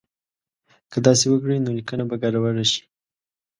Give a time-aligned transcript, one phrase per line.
[0.91, 2.83] که داسې وکړي نو لیکنه به ګډوډه شي.